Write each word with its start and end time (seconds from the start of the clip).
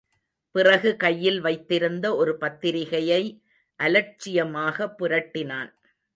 பிறகு 0.55 0.95
கையில் 0.95 1.39
வைத்திருந்த 1.39 2.15
ஒரு 2.15 2.33
பத்திரிகையை 2.37 3.21
அலட்சியமாக 3.79 4.87
புரட்டினான். 4.99 5.71